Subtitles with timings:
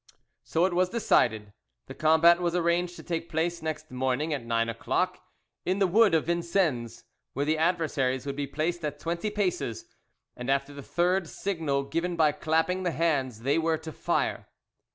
[0.43, 1.53] So it was decided.
[1.85, 5.19] The combat was arranged to take place next morning at nine o'clock,
[5.63, 9.85] in the wood of Vincennes, where the adversaries would be placed at twenty paces,
[10.35, 14.47] and after the third signal given by clapping the hands they were to fire.